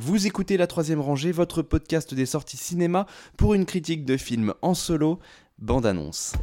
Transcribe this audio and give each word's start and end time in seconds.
Vous 0.00 0.28
écoutez 0.28 0.56
La 0.56 0.68
Troisième 0.68 1.00
Rangée, 1.00 1.32
votre 1.32 1.60
podcast 1.60 2.14
des 2.14 2.24
sorties 2.24 2.56
cinéma 2.56 3.06
pour 3.36 3.54
une 3.54 3.66
critique 3.66 4.04
de 4.04 4.16
film 4.16 4.54
en 4.62 4.74
solo, 4.74 5.18
bande-annonce. 5.58 6.34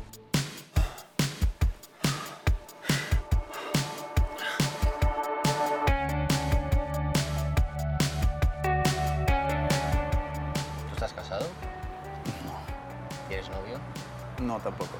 Tampoco. 14.63 14.95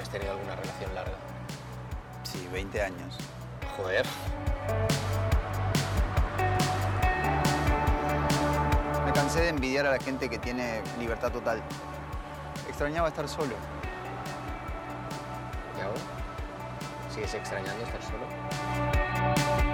¿Has 0.00 0.08
tenido 0.08 0.30
alguna 0.30 0.54
relación 0.54 0.94
larga? 0.94 1.16
Sí, 2.22 2.46
20 2.52 2.80
años. 2.80 3.18
Joder. 3.76 4.06
De 9.38 9.50
envidiar 9.50 9.86
a 9.86 9.92
la 9.92 10.00
gente 10.00 10.28
que 10.28 10.36
tiene 10.36 10.82
libertad 10.98 11.30
total. 11.30 11.62
Extrañaba 12.68 13.06
estar 13.06 13.28
solo. 13.28 13.54
¿Y 15.78 15.80
ahora? 15.80 16.00
¿Sigues 17.14 17.34
extrañando 17.34 17.84
estar 17.84 18.02
solo? 18.02 19.67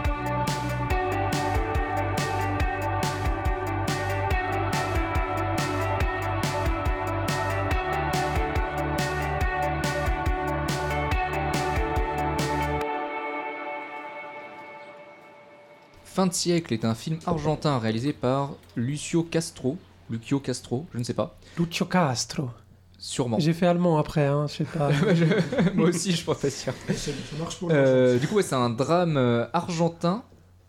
Fin 16.14 16.28
de 16.28 16.32
siècle 16.32 16.73
est 16.73 16.84
un 16.84 16.95
film 16.95 17.18
argentin 17.27 17.80
réalisé 17.80 18.12
par 18.12 18.52
Lucio 18.77 19.24
Castro. 19.24 19.77
Lucio 20.09 20.38
Castro, 20.38 20.87
je 20.95 21.00
ne 21.00 21.02
sais 21.02 21.12
pas. 21.12 21.37
Lucio 21.59 21.87
Castro. 21.87 22.51
Sûrement. 22.98 23.40
J'ai 23.40 23.52
fait 23.52 23.66
allemand 23.66 23.98
après, 23.98 24.26
hein, 24.26 24.46
je 24.46 24.59
sais 24.59 24.65
pas. 24.65 24.90
Moi 25.74 25.88
aussi, 25.88 26.12
je 26.12 26.23
pense 26.23 26.38
pas 26.38 26.51
sûr. 26.51 26.73
Ça 26.95 27.10
marche 27.37 27.59
pour 27.59 27.68
Euh, 27.73 28.20
du 28.20 28.29
coup, 28.29 28.37
ouais, 28.37 28.45
c'est 28.45 28.54
un 28.54 28.70
drame 28.70 29.16
euh, 29.16 29.46
argentin 29.52 30.23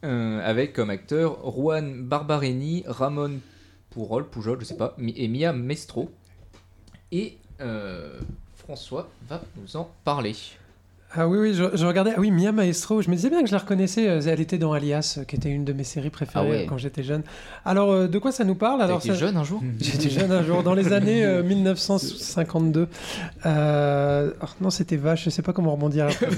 euh, 0.04 0.42
avec 0.44 0.74
comme 0.74 0.90
acteurs 0.90 1.38
Juan 1.52 2.02
Barbarini, 2.02 2.84
Ramon 2.88 3.40
Pujol, 3.92 4.28
Pujol, 4.28 4.58
je 4.62 4.66
sais 4.66 4.78
pas, 4.78 4.98
et 5.00 5.28
Mia 5.28 5.54
Mestro. 5.54 6.10
Et 7.12 7.38
euh, 7.62 8.20
François 8.56 9.10
va 9.30 9.44
nous 9.58 9.78
en 9.78 9.92
parler. 10.04 10.36
Ah 11.18 11.28
oui, 11.28 11.38
oui, 11.40 11.54
je, 11.54 11.64
je 11.74 11.86
regardais. 11.86 12.12
Ah 12.16 12.20
oui, 12.20 12.30
Mia 12.32 12.52
Maestro, 12.52 13.02
je 13.02 13.10
me 13.10 13.16
disais 13.16 13.30
bien 13.30 13.42
que 13.42 13.48
je 13.48 13.54
la 13.54 13.60
reconnaissais. 13.60 14.08
euh, 14.10 14.20
Elle 14.28 14.42
était 14.42 14.58
dans 14.58 14.74
Alias, 14.74 15.16
euh, 15.20 15.24
qui 15.24 15.36
était 15.38 15.50
une 15.50 15.64
de 15.64 15.72
mes 15.74 15.84
séries 15.86 16.10
préférées 16.10 16.46
Ah 16.46 16.50
ouais. 16.50 16.66
quand 16.68 16.78
j'étais 16.78 17.04
jeune. 17.04 17.24
Alors, 17.64 17.92
euh, 17.92 18.08
de 18.08 18.20
quoi 18.20 18.32
ça 18.32 18.44
nous 18.44 18.56
parle? 18.56 18.82
Alors, 18.82 19.02
ça- 19.02 19.14
jeune 19.14 19.38
un 19.38 19.44
jour? 19.44 19.62
J'étais 19.80 20.10
jeune 20.10 20.32
un 20.32 20.44
jour, 20.44 20.62
dans 20.64 20.74
les 20.74 20.92
années 20.94 21.24
euh, 21.26 21.42
1952. 22.04 22.88
Euh, 23.46 24.32
oh, 24.42 24.46
non, 24.62 24.70
c'était 24.70 24.98
vache, 24.98 25.26
je 25.26 25.30
sais 25.30 25.42
pas 25.42 25.54
comment 25.54 25.72
rebondir 25.72 26.06
après. 26.08 26.28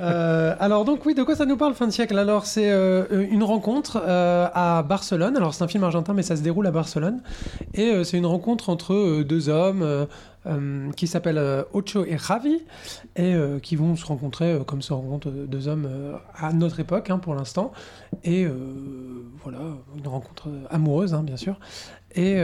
Euh, 0.00 0.54
alors 0.60 0.84
donc 0.84 1.04
oui, 1.06 1.14
de 1.14 1.22
quoi 1.22 1.34
ça 1.36 1.46
nous 1.46 1.56
parle 1.56 1.74
fin 1.74 1.86
de 1.86 1.92
siècle? 1.92 2.18
Alors 2.18 2.46
c'est 2.46 2.70
une 3.10 3.42
rencontre 3.42 3.96
à 4.06 4.82
Barcelone. 4.82 5.36
Alors 5.36 5.54
c'est 5.54 5.64
un 5.64 5.68
film 5.68 5.84
argentin, 5.84 6.12
mais 6.14 6.22
ça 6.22 6.36
se 6.36 6.42
déroule 6.42 6.66
à 6.66 6.70
Barcelone. 6.70 7.20
Et 7.74 8.04
c'est 8.04 8.16
une 8.18 8.26
rencontre 8.26 8.68
entre 8.70 9.22
deux 9.22 9.48
hommes 9.48 10.06
euh, 10.46 10.90
qui 10.92 11.06
s'appellent 11.06 11.38
euh, 11.38 11.62
Ocho 11.72 12.04
et 12.04 12.18
Javi 12.18 12.62
et 13.16 13.34
euh, 13.34 13.58
qui 13.58 13.76
vont 13.76 13.96
se 13.96 14.04
rencontrer 14.04 14.52
euh, 14.52 14.64
comme 14.64 14.82
se 14.82 14.92
rencontrent 14.92 15.30
deux 15.30 15.68
hommes 15.68 15.88
à 16.36 16.52
notre 16.52 16.80
époque 16.80 17.10
hein, 17.10 17.18
pour 17.18 17.34
l'instant. 17.34 17.72
Et 18.24 18.46
voilà, 19.42 19.58
une 19.96 20.06
rencontre 20.06 20.48
amoureuse 20.70 21.14
hein, 21.14 21.22
bien 21.22 21.36
sûr. 21.36 21.58
Et, 22.14 22.36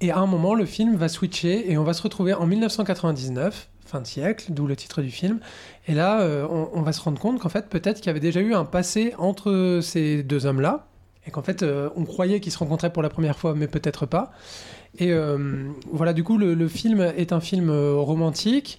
et 0.00 0.10
à 0.10 0.18
un 0.18 0.26
moment, 0.26 0.54
le 0.54 0.64
film 0.64 0.96
va 0.96 1.08
switcher 1.08 1.70
et 1.70 1.78
on 1.78 1.84
va 1.84 1.92
se 1.92 2.02
retrouver 2.02 2.34
en 2.34 2.46
1999, 2.46 3.68
fin 3.86 4.00
de 4.00 4.06
siècle, 4.06 4.46
d'où 4.50 4.66
le 4.66 4.76
titre 4.76 5.02
du 5.02 5.10
film. 5.10 5.40
Et 5.88 5.94
là, 5.94 6.24
on 6.50 6.82
va 6.82 6.92
se 6.92 7.00
rendre 7.00 7.18
compte 7.18 7.40
qu'en 7.40 7.48
fait, 7.48 7.68
peut-être 7.68 7.96
qu'il 7.96 8.06
y 8.06 8.10
avait 8.10 8.20
déjà 8.20 8.40
eu 8.40 8.54
un 8.54 8.64
passé 8.64 9.14
entre 9.18 9.80
ces 9.82 10.22
deux 10.22 10.46
hommes-là, 10.46 10.86
et 11.26 11.30
qu'en 11.30 11.42
fait, 11.42 11.62
euh, 11.62 11.88
on 11.96 12.04
croyait 12.04 12.40
qu'ils 12.40 12.52
se 12.52 12.58
rencontraient 12.58 12.92
pour 12.92 13.02
la 13.02 13.08
première 13.08 13.38
fois, 13.38 13.54
mais 13.54 13.66
peut-être 13.66 14.06
pas. 14.06 14.32
Et 14.98 15.12
euh, 15.12 15.68
voilà, 15.92 16.12
du 16.12 16.24
coup, 16.24 16.38
le, 16.38 16.68
film 16.68 17.00
est 17.00 17.32
un 17.32 17.40
film 17.40 17.68
euh, 17.68 17.94
romantique 17.94 18.78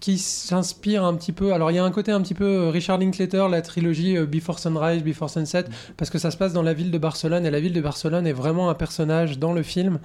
qui 0.00 0.18
s'inspire 0.18 1.04
un 1.04 1.14
petit 1.14 1.30
peu. 1.30 1.52
Alors, 1.52 1.70
il 1.70 1.74
y 1.74 1.78
a 1.78 1.84
un 1.84 1.90
côté 1.90 2.10
un 2.10 2.20
petit 2.20 2.34
peu 2.34 2.68
Richard 2.70 2.98
Linklater, 2.98 3.48
la 3.48 3.62
trilogie 3.62 4.18
Before 4.26 4.58
Sunrise, 4.58 5.04
Before 5.04 5.30
Sunset, 5.30 5.66
parce 5.96 6.10
que 6.10 6.18
ça 6.18 6.32
se 6.32 6.36
passe 6.36 6.52
dans 6.52 6.62
la 6.62 6.72
ville 6.72 6.90
de 6.90 6.98
Barcelone, 6.98 7.46
et 7.46 7.50
la 7.50 7.60
ville 7.60 7.74
de 7.74 7.80
Barcelone 7.80 8.26
est 8.26 8.32
vraiment 8.32 8.68
un 8.68 8.74
personnage 8.74 9.38
dans 9.38 9.52
le 9.52 9.62
film. 9.62 10.00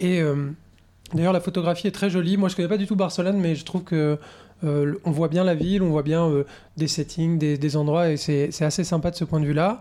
Et 0.00 0.20
d'ailleurs, 1.14 1.32
la 1.32 1.40
photographie 1.40 1.86
est 1.86 1.92
très 1.92 2.10
jolie. 2.10 2.36
Moi, 2.36 2.50
je 2.50 2.56
connais 2.56 2.68
pas 2.68 2.76
du 2.76 2.86
tout 2.86 2.96
Barcelone, 2.96 3.38
mais 3.38 3.54
je 3.54 3.64
trouve 3.64 3.84
que 3.84 4.18
on 4.62 5.10
voit 5.10 5.28
bien 5.28 5.44
la 5.44 5.54
ville, 5.54 5.82
on 5.82 5.90
voit 5.90 6.02
bien 6.02 6.28
des 6.76 6.88
settings, 6.88 7.38
des, 7.38 7.76
endroits, 7.76 8.10
et 8.10 8.16
c'est 8.18 8.64
assez 8.64 8.84
sympa 8.84 9.12
de 9.12 9.16
ce 9.16 9.24
point 9.24 9.40
de 9.40 9.46
vue-là. 9.46 9.80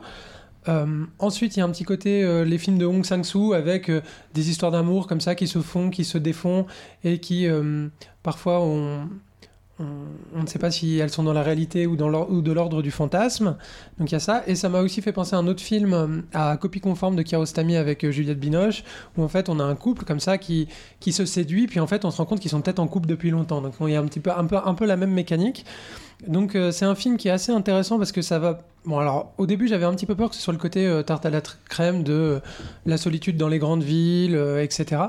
Euh, 0.69 1.05
ensuite, 1.17 1.55
il 1.55 1.59
y 1.59 1.61
a 1.61 1.65
un 1.65 1.71
petit 1.71 1.83
côté 1.83 2.23
euh, 2.23 2.45
les 2.45 2.57
films 2.57 2.77
de 2.77 2.85
Hong 2.85 3.03
Sang-soo 3.03 3.53
avec 3.53 3.89
euh, 3.89 4.01
des 4.33 4.49
histoires 4.49 4.71
d'amour 4.71 5.07
comme 5.07 5.21
ça 5.21 5.33
qui 5.35 5.47
se 5.47 5.59
font, 5.59 5.89
qui 5.89 6.05
se 6.05 6.17
défont 6.17 6.67
et 7.03 7.19
qui 7.19 7.47
parfois 8.21 8.61
on, 8.61 9.09
on, 9.79 10.41
ne 10.41 10.47
sait 10.47 10.59
pas 10.59 10.69
si 10.69 10.97
elles 10.97 11.09
sont 11.09 11.23
dans 11.23 11.33
la 11.33 11.41
réalité 11.41 11.87
ou, 11.87 11.95
dans 11.95 12.09
de 12.09 12.51
l'ordre 12.51 12.81
du 12.81 12.91
fantasme. 12.91 13.57
Donc 13.97 14.11
il 14.11 14.13
y 14.13 14.15
a 14.15 14.19
ça. 14.19 14.43
Et 14.45 14.55
ça 14.55 14.69
m'a 14.69 14.81
aussi 14.81 15.01
fait 15.01 15.13
penser 15.13 15.35
à 15.35 15.39
un 15.39 15.47
autre 15.47 15.61
film 15.61 16.23
à 16.33 16.57
copie 16.57 16.81
conforme 16.81 17.15
de 17.15 17.23
Kiarostami 17.23 17.75
avec 17.75 18.07
Juliette 18.09 18.39
Binoche 18.39 18.83
où 19.17 19.23
en 19.23 19.27
fait 19.27 19.49
on 19.49 19.59
a 19.59 19.63
un 19.63 19.75
couple 19.75 20.03
comme 20.05 20.19
ça 20.19 20.37
qui, 20.37 20.67
qui 20.99 21.13
se 21.13 21.25
séduit 21.25 21.67
puis 21.67 21.79
en 21.79 21.87
fait 21.87 22.05
on 22.05 22.11
se 22.11 22.17
rend 22.17 22.25
compte 22.25 22.41
qu'ils 22.41 22.51
sont 22.51 22.61
peut-être 22.61 22.79
en 22.79 22.87
couple 22.87 23.07
depuis 23.07 23.31
longtemps. 23.31 23.61
Donc 23.61 23.73
il 23.81 23.89
y 23.89 23.95
a 23.95 23.99
un 23.99 24.05
petit 24.05 24.21
un 24.29 24.45
peu, 24.45 24.57
un 24.57 24.73
peu 24.75 24.85
la 24.85 24.97
même 24.97 25.13
mécanique. 25.13 25.65
Donc 26.27 26.55
euh, 26.55 26.71
c'est 26.71 26.85
un 26.85 26.95
film 26.95 27.17
qui 27.17 27.29
est 27.29 27.31
assez 27.31 27.51
intéressant 27.51 27.97
parce 27.97 28.11
que 28.11 28.21
ça 28.21 28.39
va. 28.39 28.59
Bon 28.85 28.97
alors 28.97 29.33
au 29.37 29.45
début 29.45 29.67
j'avais 29.67 29.85
un 29.85 29.93
petit 29.93 30.05
peu 30.05 30.15
peur 30.15 30.29
que 30.29 30.35
ce 30.35 30.41
soit 30.41 30.53
le 30.53 30.59
côté 30.59 30.85
euh, 30.87 31.01
tarte 31.01 31.25
à 31.25 31.29
la 31.29 31.41
crème 31.69 32.03
de 32.03 32.13
euh, 32.13 32.39
la 32.85 32.97
solitude 32.97 33.37
dans 33.37 33.47
les 33.47 33.59
grandes 33.59 33.83
villes, 33.83 34.35
etc. 34.61 35.01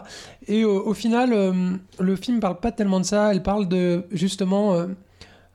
Et 0.46 0.64
au 0.64 0.94
final 0.94 1.78
le 1.98 2.16
film 2.16 2.40
parle 2.40 2.58
pas 2.60 2.72
tellement 2.72 3.00
de 3.00 3.04
ça. 3.04 3.32
Elle 3.32 3.42
parle 3.42 3.68
de 3.68 4.04
justement. 4.12 4.86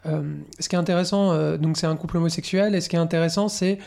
ce 0.05 0.69
qui 0.69 0.75
est 0.75 0.79
intéressant, 0.79 1.57
donc 1.57 1.77
c'est 1.77 1.87
un 1.87 1.95
couple 1.95 2.17
homosexuel, 2.17 2.75
et 2.75 2.81
ce 2.81 2.89
qui 2.89 2.95
est 2.95 2.99
intéressant, 2.99 3.47
c'est 3.47 3.79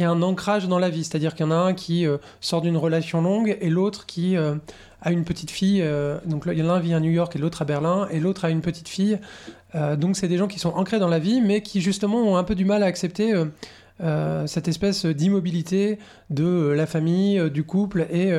y 0.00 0.02
a 0.02 0.10
un 0.10 0.22
ancrage 0.22 0.68
dans 0.68 0.78
la 0.78 0.90
vie, 0.90 1.04
c'est-à-dire 1.04 1.34
qu'il 1.34 1.46
y 1.46 1.48
en 1.48 1.52
a 1.52 1.56
un 1.56 1.74
qui 1.74 2.06
euh, 2.06 2.18
sort 2.40 2.60
d'une 2.60 2.76
relation 2.76 3.22
longue 3.22 3.56
et 3.60 3.70
l'autre 3.70 4.06
qui 4.06 4.36
euh, 4.36 4.54
a 5.00 5.12
une 5.12 5.24
petite 5.24 5.50
fille. 5.50 5.80
euh, 5.82 6.18
donc 6.26 6.46
là, 6.46 6.52
il 6.52 6.58
y 6.58 6.62
en 6.62 6.68
a 6.68 6.74
un 6.74 6.80
vit 6.80 6.94
à 6.94 7.00
New 7.00 7.10
York 7.10 7.34
et 7.34 7.38
l'autre 7.38 7.62
à 7.62 7.64
Berlin, 7.64 8.06
et 8.10 8.20
l'autre 8.20 8.44
a 8.44 8.50
une 8.50 8.60
petite 8.60 8.88
fille. 8.88 9.18
Euh, 9.74 9.96
donc 9.96 10.16
c'est 10.16 10.28
des 10.28 10.38
gens 10.38 10.46
qui 10.46 10.58
sont 10.58 10.70
ancrés 10.70 10.98
dans 10.98 11.08
la 11.08 11.18
vie, 11.18 11.40
mais 11.40 11.62
qui 11.62 11.80
justement 11.80 12.18
ont 12.18 12.36
un 12.36 12.44
peu 12.44 12.54
du 12.54 12.64
mal 12.64 12.82
à 12.82 12.86
accepter 12.86 13.34
cette 14.46 14.68
espèce 14.68 15.06
d'immobilité 15.06 15.98
de 16.30 16.68
la 16.68 16.86
famille, 16.86 17.50
du 17.50 17.64
couple, 17.64 18.06
et 18.12 18.30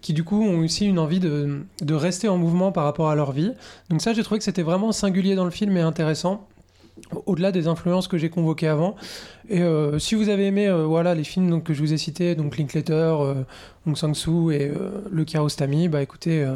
qui 0.00 0.12
du 0.12 0.24
coup 0.24 0.42
ont 0.42 0.58
aussi 0.58 0.86
une 0.86 0.98
envie 0.98 1.20
de, 1.20 1.60
de 1.80 1.94
rester 1.94 2.26
en 2.28 2.36
mouvement 2.36 2.72
par 2.72 2.82
rapport 2.82 3.10
à 3.10 3.14
leur 3.14 3.30
vie. 3.30 3.52
Donc 3.90 4.02
ça, 4.02 4.12
j'ai 4.12 4.24
trouvé 4.24 4.38
que 4.38 4.44
c'était 4.44 4.64
vraiment 4.64 4.90
singulier 4.90 5.36
dans 5.36 5.44
le 5.44 5.52
film 5.52 5.76
et 5.76 5.82
intéressant 5.82 6.48
au-delà 7.26 7.52
des 7.52 7.66
influences 7.66 8.08
que 8.08 8.18
j'ai 8.18 8.30
convoquées 8.30 8.68
avant. 8.68 8.94
Et 9.48 9.62
euh, 9.62 9.98
si 9.98 10.14
vous 10.14 10.28
avez 10.28 10.46
aimé 10.46 10.68
euh, 10.68 10.84
voilà, 10.86 11.14
les 11.14 11.24
films 11.24 11.50
donc, 11.50 11.64
que 11.64 11.74
je 11.74 11.80
vous 11.80 11.92
ai 11.92 11.96
cités, 11.98 12.34
donc 12.34 12.56
Linklater, 12.56 12.92
euh, 13.20 13.34
Hong 13.86 13.96
Sang-soo 13.96 14.50
et 14.50 14.68
euh, 14.74 14.90
Le 15.10 15.24
Kiarostami, 15.24 15.88
bah 15.88 16.02
écoutez, 16.02 16.46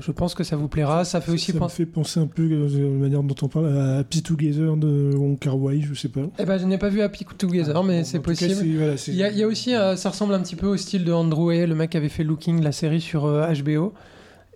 je 0.00 0.12
pense 0.12 0.34
que 0.34 0.44
ça 0.44 0.56
vous 0.56 0.68
plaira. 0.68 1.04
Ça 1.04 1.20
fait 1.20 1.30
aussi 1.30 1.52
ça 1.52 1.54
me 1.54 1.58
penser... 1.60 1.76
fait 1.76 1.86
penser 1.86 2.20
un 2.20 2.26
peu 2.26 2.48
de 2.48 2.78
la 2.78 2.88
manière 2.88 3.22
dont 3.22 3.34
on 3.42 3.48
parle 3.48 3.76
à 3.76 3.98
Happy 3.98 4.22
Together 4.22 4.76
de 4.76 5.12
Wong 5.14 5.38
Kar 5.38 5.58
Wai, 5.58 5.82
je 5.82 5.92
sais 5.94 6.08
pas. 6.08 6.22
Eh 6.38 6.44
ben, 6.44 6.58
je 6.58 6.64
n'ai 6.64 6.78
pas 6.78 6.88
vu 6.88 7.02
Happy 7.02 7.24
Together, 7.36 7.84
mais 7.84 7.98
Bon, 7.98 8.04
c'est 8.04 8.18
cas, 8.18 8.24
possible. 8.24 8.76
voilà, 8.78 8.94
Il 9.08 9.14
y, 9.14 9.22
a, 9.22 9.30
il 9.30 9.36
y 9.38 9.42
a 9.42 9.46
aussi, 9.46 9.72
ça 9.96 10.10
ressemble 10.10 10.32
un 10.34 10.40
petit 10.40 10.56
peu 10.56 10.66
au 10.66 10.76
style 10.76 11.04
de 11.04 11.12
Andrew 11.12 11.50
Hay, 11.50 11.66
le 11.66 11.74
mec 11.74 11.90
qui 11.90 11.96
avait 11.96 12.08
fait 12.08 12.24
Looking, 12.24 12.62
la 12.62 12.72
série 12.72 13.00
sur 13.02 13.22
HBO. 13.26 13.92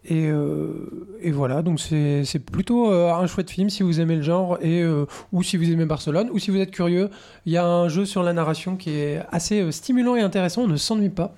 Et, 0.05 0.27
euh, 0.27 1.17
et 1.21 1.31
voilà, 1.31 1.63
donc 1.63 1.79
c'est 1.79 2.39
plutôt 2.41 2.91
euh, 2.91 3.13
un 3.13 3.27
chouette 3.29 3.51
film 3.51 3.71
si 3.71 3.85
vous 3.85 4.01
aimez 4.01 4.17
le 4.17 4.23
genre, 4.23 4.59
et, 4.61 4.83
euh, 4.83 5.07
ou 5.31 5.45
si 5.45 5.57
vous 5.57 5.71
aimez 5.71 5.85
Barcelone, 5.85 6.29
ou 6.33 6.41
si 6.41 6.51
vous 6.51 6.59
êtes 6.59 6.73
curieux. 6.73 7.09
Il 7.47 7.53
y 7.53 7.57
a 7.57 7.65
un 7.65 7.89
jeu 7.89 8.05
sur 8.05 8.25
la 8.25 8.33
narration 8.33 8.77
qui 8.77 8.91
est 8.91 9.21
assez 9.31 9.71
stimulant 9.71 10.17
et 10.17 10.21
intéressant, 10.21 10.63
on 10.63 10.69
ne 10.69 10.77
s'ennuie 10.77 11.09
pas. 11.09 11.35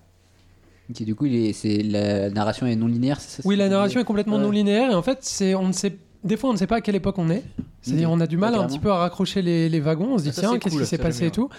Du 0.88 1.14
coup, 1.14 1.26
il 1.26 1.34
est, 1.34 1.82
la 1.82 2.30
narration 2.30 2.66
est 2.66 2.76
non 2.76 2.86
linéaire, 2.86 3.20
c'est 3.20 3.42
ça 3.42 3.48
Oui, 3.48 3.56
la 3.56 3.68
narration 3.68 4.00
est 4.00 4.04
complètement 4.04 4.38
non 4.38 4.50
linéaire, 4.50 4.90
et 4.90 4.94
en 4.94 5.02
fait, 5.02 5.18
c'est 5.20 5.54
on 5.54 5.68
ne 5.68 5.72
sait 5.72 5.96
des 6.24 6.36
fois, 6.36 6.50
on 6.50 6.52
ne 6.54 6.58
sait 6.58 6.66
pas 6.66 6.76
à 6.76 6.80
quelle 6.80 6.96
époque 6.96 7.18
on 7.18 7.28
est. 7.30 7.42
C'est-à-dire, 7.82 8.10
on 8.10 8.18
a 8.18 8.26
du 8.26 8.38
mal 8.38 8.54
un 8.54 8.66
petit 8.66 8.78
peu 8.78 8.90
à 8.90 8.96
raccrocher 8.96 9.42
les, 9.42 9.68
les 9.68 9.78
wagons. 9.80 10.14
On 10.14 10.18
se 10.18 10.22
dit, 10.24 10.30
tiens, 10.30 10.58
qu'est-ce 10.58 10.78
qui 10.78 10.86
s'est 10.86 10.96
passé 10.96 11.26
et 11.26 11.30
tout. 11.30 11.50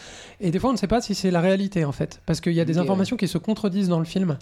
Et 0.41 0.49
des 0.49 0.57
fois, 0.57 0.71
on 0.71 0.73
ne 0.73 0.77
sait 0.77 0.87
pas 0.87 0.99
si 0.99 1.13
c'est 1.13 1.29
la 1.29 1.39
réalité, 1.39 1.85
en 1.85 1.91
fait. 1.91 2.19
Parce 2.25 2.41
qu'il 2.41 2.53
y 2.53 2.59
a 2.59 2.65
des 2.65 2.77
Ok, 2.79 2.83
informations 2.83 3.15
qui 3.15 3.27
se 3.27 3.37
contredisent 3.37 3.89
dans 3.89 3.99
le 3.99 4.05
film. 4.05 4.37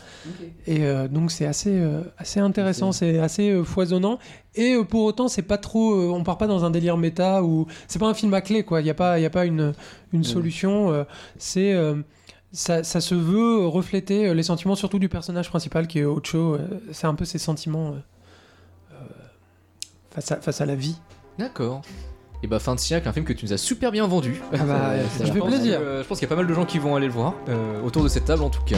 Et 0.66 0.86
euh, 0.86 1.10
donc, 1.10 1.30
c'est 1.30 1.46
assez, 1.46 1.72
euh, 1.74 2.02
assez 2.18 2.40
intéressant, 2.40 2.94
c'est 2.94 3.20
assez 3.20 3.50
euh, 3.50 3.64
foisonnant. 3.66 4.18
Et 4.56 4.75
euh, 4.75 4.86
pour 4.86 5.04
autant, 5.04 5.28
c'est 5.28 5.42
pas 5.42 5.58
trop. 5.58 5.94
euh, 5.96 6.10
on 6.14 6.24
part 6.24 6.38
pas 6.38 6.48
dans 6.48 6.64
un 6.64 6.72
délire 6.72 6.96
méta 6.96 7.44
ou. 7.44 7.68
C'est 7.90 8.00
pas 8.00 8.08
un 8.08 8.14
film 8.14 8.34
à 8.34 8.40
clé, 8.40 8.64
quoi. 8.64 8.80
Il 8.80 8.86
n'y 8.86 8.90
a 8.90 8.94
pas, 8.94 9.20
y 9.20 9.25
a 9.25 9.30
pas 9.30 9.44
une, 9.46 9.74
une 10.14 10.24
solution. 10.24 10.90
euh, 10.94 11.04
c'est. 11.38 11.74
euh, 11.74 11.96
ça, 12.54 12.84
ça 12.84 13.02
se 13.02 13.16
veut 13.16 13.66
refléter 13.66 14.28
euh, 14.28 14.34
les 14.36 14.44
sentiments, 14.44 14.75
surtout 14.75 15.00
du 15.00 15.10
personnage 15.10 15.50
principal 15.50 15.88
qui 15.88 16.00
est 16.00 16.06
Ocho. 16.06 16.54
euh, 16.54 16.60
c'est 16.92 17.08
un 17.08 17.16
peu 17.16 17.25
ses 17.25 17.40
sentiments 17.40 17.88
euh, 17.90 17.92
euh, 17.92 18.00
face, 20.13 20.31
à, 20.31 20.38
face 20.38 20.62
à 20.62 20.65
la 20.65 20.75
vie. 20.75 20.95
D'accord. 21.39 21.81
Et 22.44 22.48
bah 22.48 22.60
fin 22.60 22.75
de 22.75 22.80
siècle, 22.80 23.07
un 23.07 23.13
film 23.13 23.25
que 23.25 23.31
tu 23.33 23.45
nous 23.45 23.54
as 23.54 23.57
super 23.57 23.92
bien 23.92 24.06
vendu. 24.06 24.42
Ah 24.54 24.57
bah, 24.65 24.92
ça 25.18 25.25
je 25.25 25.31
pense 25.31 25.48
plaisir. 25.50 25.80
que- 25.80 26.01
je 26.04 26.07
pense 26.07 26.19
qu'il 26.19 26.27
y 26.27 26.30
a 26.31 26.36
pas 26.36 26.36
mal 26.36 26.48
de 26.48 26.54
gens 26.54 26.65
qui 26.65 26.77
vont 26.77 26.95
aller 26.95 27.07
le 27.07 27.13
voir, 27.13 27.36
euh, 27.48 27.81
autour 27.83 28.04
de 28.04 28.10
cette 28.10 28.25
table 28.25 28.44
en 28.44 28.50
tout 28.50 28.63
cas. 28.63 28.77